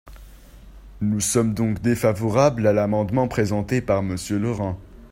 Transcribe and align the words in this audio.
Nous 0.99 1.19
sommes 1.19 1.53
donc 1.53 1.79
défavorables 1.79 2.65
à 2.65 2.73
l’amendement 2.73 3.27
présenté 3.27 3.83
par 3.83 4.01
Monsieur 4.01 4.39
Laurent. 4.39 4.79